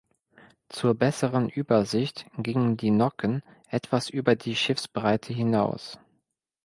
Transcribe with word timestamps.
Zur 0.69 0.95
besseren 0.95 1.47
Übersicht 1.47 2.25
gingen 2.35 2.75
die 2.75 2.89
Nocken 2.89 3.43
etwas 3.69 4.09
über 4.09 4.35
die 4.35 4.55
Schiffsbreite 4.55 5.31
hinaus. 5.31 5.99